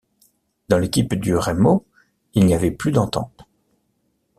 Dans 0.67 0.79
l'équipe 0.79 1.13
du 1.13 1.35
Remo, 1.37 1.85
il 2.33 2.47
n'y 2.47 2.55
avait 2.55 2.71
plus 2.71 2.91
d'entente. 2.91 3.45